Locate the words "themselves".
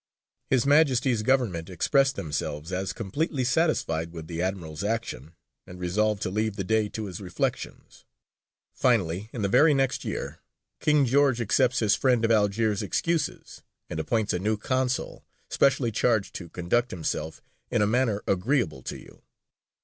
2.15-2.73